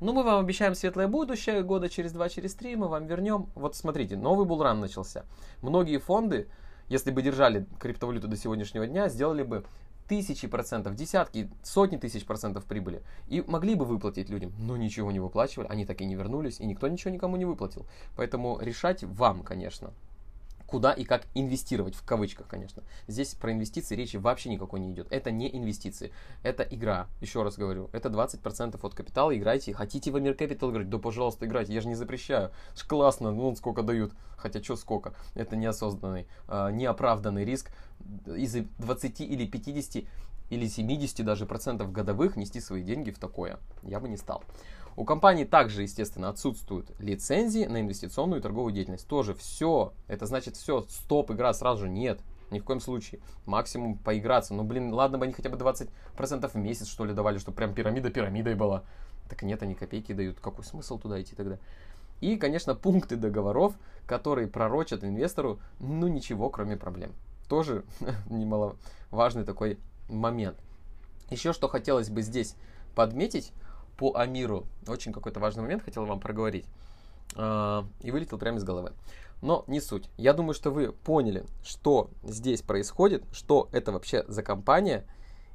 ну 0.00 0.12
мы 0.12 0.24
вам 0.24 0.40
обещаем 0.40 0.74
светлое 0.74 1.06
будущее, 1.06 1.62
года 1.62 1.88
через 1.88 2.10
два, 2.10 2.28
через 2.28 2.54
три 2.54 2.74
мы 2.74 2.88
вам 2.88 3.06
вернем. 3.06 3.46
Вот 3.54 3.76
смотрите, 3.76 4.16
новый 4.16 4.46
булран 4.46 4.80
начался. 4.80 5.24
Многие 5.60 5.98
фонды, 5.98 6.48
если 6.88 7.12
бы 7.12 7.22
держали 7.22 7.66
криптовалюту 7.78 8.26
до 8.26 8.36
сегодняшнего 8.36 8.88
дня, 8.88 9.08
сделали 9.08 9.44
бы 9.44 9.64
тысячи 10.08 10.48
процентов, 10.48 10.96
десятки, 10.96 11.48
сотни 11.62 11.98
тысяч 11.98 12.26
процентов 12.26 12.64
прибыли. 12.64 13.04
И 13.28 13.42
могли 13.46 13.76
бы 13.76 13.84
выплатить 13.84 14.28
людям, 14.28 14.52
но 14.58 14.76
ничего 14.76 15.12
не 15.12 15.20
выплачивали, 15.20 15.68
они 15.68 15.86
так 15.86 16.00
и 16.00 16.04
не 16.04 16.16
вернулись, 16.16 16.58
и 16.58 16.66
никто 16.66 16.88
ничего 16.88 17.14
никому 17.14 17.36
не 17.36 17.44
выплатил. 17.44 17.86
Поэтому 18.16 18.58
решать 18.60 19.04
вам, 19.04 19.44
конечно 19.44 19.92
куда 20.72 20.94
и 20.94 21.04
как 21.04 21.26
инвестировать, 21.34 21.94
в 21.94 22.02
кавычках, 22.02 22.46
конечно. 22.48 22.82
Здесь 23.06 23.34
про 23.34 23.52
инвестиции 23.52 23.94
речи 23.94 24.16
вообще 24.16 24.48
никакой 24.48 24.80
не 24.80 24.90
идет. 24.90 25.06
Это 25.10 25.30
не 25.30 25.54
инвестиции, 25.54 26.12
это 26.42 26.62
игра. 26.62 27.08
Еще 27.20 27.42
раз 27.42 27.58
говорю, 27.58 27.90
это 27.92 28.08
20% 28.08 28.80
от 28.82 28.94
капитала, 28.94 29.36
играйте. 29.36 29.74
Хотите 29.74 30.10
в 30.10 30.16
Амир 30.16 30.32
Capital 30.32 30.70
играть? 30.70 30.88
Да, 30.88 30.96
пожалуйста, 30.96 31.44
играйте, 31.44 31.74
я 31.74 31.82
же 31.82 31.88
не 31.88 31.94
запрещаю. 31.94 32.52
Ж 32.74 32.86
классно, 32.86 33.32
ну 33.32 33.54
сколько 33.54 33.82
дают. 33.82 34.14
Хотя, 34.38 34.62
что 34.62 34.76
сколько? 34.76 35.12
Это 35.34 35.56
неосознанный, 35.56 36.26
э, 36.48 36.70
неоправданный 36.72 37.44
риск 37.44 37.70
из 38.24 38.54
20 38.78 39.20
или 39.20 39.46
50 39.46 40.04
или 40.48 40.66
70 40.66 41.22
даже 41.22 41.44
процентов 41.44 41.92
годовых 41.92 42.36
нести 42.36 42.60
свои 42.60 42.82
деньги 42.82 43.10
в 43.10 43.18
такое. 43.18 43.58
Я 43.82 44.00
бы 44.00 44.08
не 44.08 44.16
стал. 44.16 44.42
У 44.96 45.04
компании 45.04 45.44
также, 45.44 45.82
естественно, 45.82 46.28
отсутствуют 46.28 46.90
лицензии 46.98 47.64
на 47.64 47.80
инвестиционную 47.80 48.40
и 48.40 48.42
торговую 48.42 48.72
деятельность. 48.72 49.06
Тоже 49.06 49.34
все. 49.34 49.92
Это 50.06 50.26
значит 50.26 50.56
все. 50.56 50.82
Стоп, 50.88 51.30
игра 51.30 51.52
сразу 51.54 51.82
же 51.82 51.88
нет. 51.88 52.20
Ни 52.50 52.58
в 52.58 52.64
коем 52.64 52.80
случае. 52.80 53.20
Максимум 53.46 53.96
поиграться. 53.96 54.52
Ну, 54.52 54.64
блин, 54.64 54.92
ладно 54.92 55.16
бы 55.16 55.24
они 55.24 55.32
хотя 55.32 55.48
бы 55.48 55.56
20% 55.56 56.50
в 56.50 56.54
месяц, 56.56 56.86
что 56.86 57.04
ли, 57.06 57.14
давали, 57.14 57.38
чтобы 57.38 57.56
прям 57.56 57.74
пирамида 57.74 58.10
пирамидой 58.10 58.54
была. 58.54 58.84
Так 59.28 59.42
нет, 59.42 59.62
они 59.62 59.74
копейки 59.74 60.12
дают. 60.12 60.40
Какой 60.40 60.64
смысл 60.64 60.98
туда 60.98 61.20
идти 61.20 61.34
тогда? 61.34 61.58
И, 62.20 62.36
конечно, 62.36 62.74
пункты 62.74 63.16
договоров, 63.16 63.74
которые 64.06 64.46
пророчат 64.46 65.02
инвестору, 65.02 65.58
ну, 65.80 66.06
ничего, 66.06 66.50
кроме 66.50 66.76
проблем. 66.76 67.12
Тоже 67.48 67.84
немаловажный 68.30 69.44
такой 69.44 69.78
момент. 70.08 70.58
Еще 71.30 71.54
что 71.54 71.68
хотелось 71.68 72.10
бы 72.10 72.20
здесь 72.20 72.54
подметить, 72.94 73.52
по 74.02 74.18
Амиру. 74.18 74.66
Очень 74.88 75.12
какой-то 75.12 75.38
важный 75.38 75.62
момент 75.62 75.84
хотел 75.84 76.04
вам 76.06 76.18
проговорить. 76.18 76.66
А, 77.36 77.86
и 78.00 78.10
вылетел 78.10 78.36
прямо 78.36 78.58
из 78.58 78.64
головы. 78.64 78.94
Но 79.42 79.62
не 79.68 79.80
суть. 79.80 80.10
Я 80.16 80.32
думаю, 80.32 80.54
что 80.54 80.72
вы 80.72 80.90
поняли, 80.90 81.44
что 81.62 82.10
здесь 82.24 82.62
происходит, 82.62 83.22
что 83.32 83.68
это 83.70 83.92
вообще 83.92 84.24
за 84.26 84.42
компания 84.42 85.04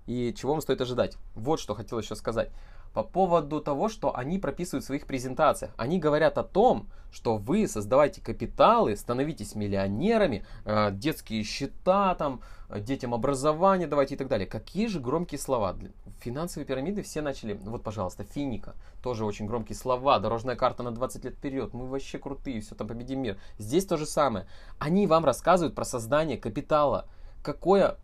и 0.06 0.34
чего 0.34 0.54
вам 0.54 0.62
стоит 0.62 0.80
ожидать. 0.80 1.18
Вот 1.36 1.60
что 1.60 1.76
хотел 1.76 2.00
еще 2.00 2.16
сказать 2.16 2.50
по 2.98 3.04
поводу 3.04 3.62
того, 3.62 3.90
что 3.90 4.18
они 4.18 4.40
прописывают 4.40 4.84
в 4.84 4.88
своих 4.88 5.06
презентациях. 5.06 5.72
Они 5.78 6.00
говорят 6.00 6.40
о 6.40 6.44
том, 6.44 6.88
что 7.12 7.38
вы 7.38 7.68
создавайте 7.68 8.22
капиталы, 8.22 8.98
становитесь 8.98 9.54
миллионерами, 9.54 10.44
э, 10.66 10.90
детские 10.94 11.44
счета, 11.44 12.16
там, 12.16 12.42
детям 12.72 13.14
образование 13.14 13.88
давайте 13.88 14.16
и 14.16 14.18
так 14.18 14.28
далее. 14.30 14.48
Какие 14.48 14.88
же 14.88 15.00
громкие 15.00 15.38
слова. 15.38 15.76
Финансовые 16.22 16.66
пирамиды 16.66 17.04
все 17.04 17.22
начали, 17.22 17.54
вот, 17.54 17.84
пожалуйста, 17.84 18.24
Финика, 18.24 18.74
тоже 19.04 19.26
очень 19.26 19.46
громкие 19.46 19.76
слова, 19.76 20.18
дорожная 20.18 20.56
карта 20.56 20.82
на 20.82 20.90
20 20.90 21.24
лет 21.24 21.36
вперед, 21.36 21.76
мы 21.76 21.86
вообще 21.86 22.18
крутые, 22.18 22.62
все 22.62 22.74
там 22.74 22.88
победим 22.88 23.22
мир. 23.22 23.38
Здесь 23.60 23.86
то 23.86 23.98
же 23.98 24.08
самое. 24.08 24.48
Они 24.80 25.06
вам 25.06 25.24
рассказывают 25.24 25.76
про 25.76 25.86
создание 25.86 26.40
капитала. 26.40 27.08
Какое 27.44 28.00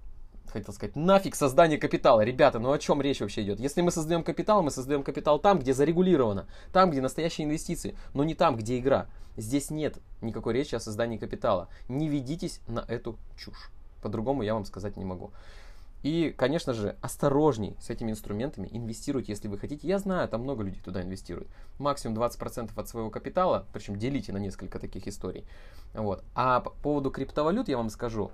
хотел 0.51 0.73
сказать, 0.73 0.95
нафиг 0.95 1.35
создание 1.35 1.77
капитала. 1.77 2.21
Ребята, 2.21 2.59
ну 2.59 2.71
о 2.71 2.79
чем 2.79 3.01
речь 3.01 3.21
вообще 3.21 3.43
идет? 3.43 3.59
Если 3.59 3.81
мы 3.81 3.91
создаем 3.91 4.23
капитал, 4.23 4.61
мы 4.61 4.71
создаем 4.71 5.03
капитал 5.03 5.39
там, 5.39 5.59
где 5.59 5.73
зарегулировано, 5.73 6.47
там, 6.71 6.91
где 6.91 7.01
настоящие 7.01 7.45
инвестиции, 7.45 7.95
но 8.13 8.23
не 8.23 8.35
там, 8.35 8.55
где 8.55 8.77
игра. 8.77 9.07
Здесь 9.35 9.71
нет 9.71 9.97
никакой 10.21 10.53
речи 10.53 10.75
о 10.75 10.79
создании 10.79 11.17
капитала. 11.17 11.69
Не 11.89 12.07
ведитесь 12.07 12.59
на 12.67 12.85
эту 12.87 13.17
чушь. 13.35 13.71
По-другому 14.01 14.43
я 14.43 14.53
вам 14.53 14.65
сказать 14.65 14.97
не 14.97 15.05
могу. 15.05 15.31
И, 16.03 16.35
конечно 16.37 16.73
же, 16.73 16.97
осторожней 17.01 17.77
с 17.79 17.89
этими 17.89 18.11
инструментами, 18.11 18.67
инвестируйте, 18.69 19.31
если 19.31 19.47
вы 19.47 19.57
хотите. 19.57 19.87
Я 19.87 19.99
знаю, 19.99 20.27
там 20.27 20.41
много 20.41 20.63
людей 20.63 20.81
туда 20.83 21.01
инвестируют. 21.01 21.47
Максимум 21.79 22.17
20% 22.17 22.71
от 22.75 22.89
своего 22.89 23.09
капитала, 23.09 23.65
причем 23.71 23.97
делите 23.97 24.33
на 24.33 24.37
несколько 24.37 24.79
таких 24.79 25.07
историй. 25.07 25.45
Вот. 25.93 26.23
А 26.35 26.59
по 26.59 26.71
поводу 26.71 27.09
криптовалют 27.09 27.69
я 27.69 27.77
вам 27.77 27.89
скажу, 27.89 28.31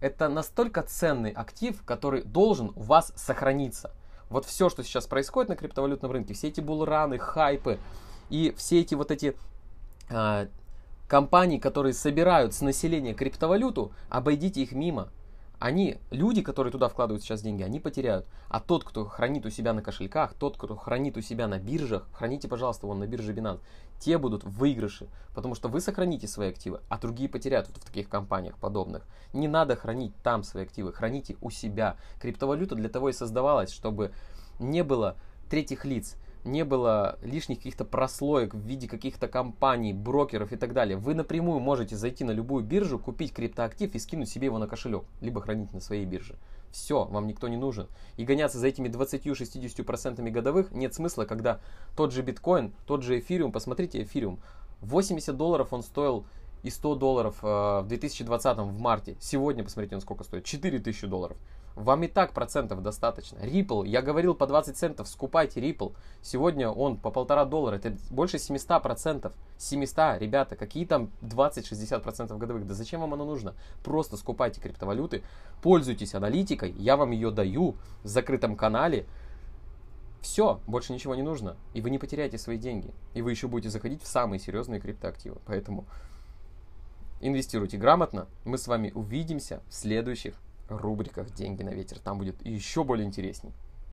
это 0.00 0.28
настолько 0.28 0.82
ценный 0.82 1.30
актив, 1.30 1.82
который 1.84 2.22
должен 2.22 2.72
у 2.74 2.82
вас 2.82 3.12
сохраниться. 3.16 3.92
Вот 4.28 4.44
все, 4.44 4.68
что 4.68 4.82
сейчас 4.82 5.06
происходит 5.06 5.48
на 5.48 5.56
криптовалютном 5.56 6.10
рынке, 6.10 6.34
все 6.34 6.48
эти 6.48 6.60
булраны, 6.60 7.18
хайпы 7.18 7.78
и 8.28 8.54
все 8.56 8.80
эти 8.80 8.94
вот 8.94 9.10
эти 9.10 9.36
э, 10.10 10.48
компании, 11.08 11.58
которые 11.58 11.92
собирают 11.92 12.52
с 12.54 12.60
населения 12.60 13.14
криптовалюту, 13.14 13.92
обойдите 14.08 14.62
их 14.62 14.72
мимо 14.72 15.08
они, 15.58 15.98
люди, 16.10 16.42
которые 16.42 16.70
туда 16.70 16.88
вкладывают 16.88 17.22
сейчас 17.22 17.40
деньги, 17.40 17.62
они 17.62 17.80
потеряют. 17.80 18.26
А 18.48 18.60
тот, 18.60 18.84
кто 18.84 19.06
хранит 19.06 19.46
у 19.46 19.50
себя 19.50 19.72
на 19.72 19.80
кошельках, 19.80 20.34
тот, 20.34 20.56
кто 20.58 20.76
хранит 20.76 21.16
у 21.16 21.22
себя 21.22 21.48
на 21.48 21.58
биржах, 21.58 22.08
храните, 22.12 22.46
пожалуйста, 22.46 22.86
вон 22.86 22.98
на 22.98 23.06
бирже 23.06 23.32
Binance, 23.32 23.60
те 23.98 24.18
будут 24.18 24.44
в 24.44 24.50
выигрыше, 24.50 25.08
потому 25.34 25.54
что 25.54 25.68
вы 25.68 25.80
сохраните 25.80 26.28
свои 26.28 26.50
активы, 26.50 26.80
а 26.88 26.98
другие 26.98 27.28
потеряют 27.28 27.68
вот 27.68 27.78
в 27.78 27.86
таких 27.86 28.08
компаниях 28.08 28.58
подобных. 28.58 29.06
Не 29.32 29.48
надо 29.48 29.76
хранить 29.76 30.14
там 30.22 30.42
свои 30.42 30.64
активы, 30.64 30.92
храните 30.92 31.36
у 31.40 31.50
себя. 31.50 31.96
Криптовалюта 32.20 32.74
для 32.74 32.90
того 32.90 33.08
и 33.08 33.12
создавалась, 33.12 33.70
чтобы 33.70 34.12
не 34.58 34.84
было 34.84 35.16
третьих 35.48 35.84
лиц, 35.84 36.16
не 36.46 36.64
было 36.64 37.18
лишних 37.22 37.58
каких-то 37.58 37.84
прослоек 37.84 38.54
в 38.54 38.60
виде 38.60 38.88
каких-то 38.88 39.28
компаний, 39.28 39.92
брокеров 39.92 40.52
и 40.52 40.56
так 40.56 40.72
далее. 40.72 40.96
Вы 40.96 41.14
напрямую 41.14 41.60
можете 41.60 41.96
зайти 41.96 42.24
на 42.24 42.30
любую 42.30 42.64
биржу, 42.64 42.98
купить 42.98 43.32
криптоактив 43.32 43.94
и 43.94 43.98
скинуть 43.98 44.28
себе 44.28 44.46
его 44.46 44.58
на 44.58 44.66
кошелек, 44.66 45.04
либо 45.20 45.40
хранить 45.40 45.72
на 45.72 45.80
своей 45.80 46.06
бирже. 46.06 46.36
Все, 46.70 47.04
вам 47.04 47.26
никто 47.26 47.48
не 47.48 47.56
нужен. 47.56 47.88
И 48.16 48.24
гоняться 48.24 48.58
за 48.58 48.68
этими 48.68 48.88
20-60% 48.88 50.30
годовых 50.30 50.72
нет 50.72 50.94
смысла, 50.94 51.24
когда 51.24 51.60
тот 51.96 52.12
же 52.12 52.22
биткоин, 52.22 52.72
тот 52.86 53.02
же 53.02 53.18
эфириум, 53.18 53.52
посмотрите 53.52 54.02
эфириум, 54.02 54.40
80 54.80 55.36
долларов 55.36 55.72
он 55.72 55.82
стоил 55.82 56.26
и 56.62 56.70
100 56.70 56.96
долларов 56.96 57.38
э, 57.42 57.46
в 57.46 57.84
2020 57.88 58.58
в 58.58 58.80
марте. 58.80 59.16
Сегодня, 59.20 59.64
посмотрите, 59.64 59.94
он 59.94 60.00
сколько 60.00 60.24
стоит, 60.24 60.44
4000 60.44 61.06
долларов. 61.06 61.36
Вам 61.76 62.04
и 62.04 62.08
так 62.08 62.32
процентов 62.32 62.82
достаточно. 62.82 63.36
Ripple, 63.36 63.86
я 63.86 64.00
говорил 64.00 64.34
по 64.34 64.46
20 64.46 64.74
центов, 64.74 65.06
скупайте 65.08 65.60
Ripple. 65.60 65.94
Сегодня 66.22 66.70
он 66.70 66.96
по 66.96 67.10
полтора 67.10 67.44
доллара, 67.44 67.76
это 67.76 67.94
больше 68.10 68.38
700 68.38 68.82
процентов. 68.82 69.34
700, 69.58 70.18
ребята, 70.18 70.56
какие 70.56 70.86
там 70.86 71.10
20-60 71.20 72.00
процентов 72.00 72.38
годовых? 72.38 72.66
Да 72.66 72.72
зачем 72.72 73.02
вам 73.02 73.12
оно 73.12 73.26
нужно? 73.26 73.54
Просто 73.84 74.16
скупайте 74.16 74.58
криптовалюты, 74.58 75.22
пользуйтесь 75.60 76.14
аналитикой, 76.14 76.72
я 76.72 76.96
вам 76.96 77.10
ее 77.10 77.30
даю 77.30 77.76
в 78.02 78.08
закрытом 78.08 78.56
канале. 78.56 79.06
Все, 80.22 80.60
больше 80.66 80.94
ничего 80.94 81.14
не 81.14 81.22
нужно. 81.22 81.56
И 81.74 81.82
вы 81.82 81.90
не 81.90 81.98
потеряете 81.98 82.38
свои 82.38 82.56
деньги. 82.56 82.90
И 83.12 83.20
вы 83.20 83.30
еще 83.30 83.48
будете 83.48 83.68
заходить 83.68 84.02
в 84.02 84.06
самые 84.06 84.40
серьезные 84.40 84.80
криптоактивы. 84.80 85.36
Поэтому 85.44 85.84
инвестируйте 87.20 87.76
грамотно. 87.76 88.26
Мы 88.44 88.56
с 88.56 88.66
вами 88.66 88.92
увидимся 88.94 89.60
в 89.68 89.74
следующих 89.74 90.34
рубриках 90.68 91.30
«Деньги 91.30 91.62
на 91.62 91.70
ветер». 91.70 91.98
Там 91.98 92.18
будет 92.18 92.44
еще 92.44 92.84
более 92.84 93.06
интересней. 93.06 93.52